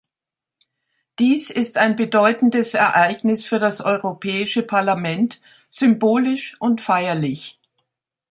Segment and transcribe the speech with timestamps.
[1.19, 7.59] Dies ist ein bedeutendes Ereignis für das Europäische Parlament, symbolisch und feierlich.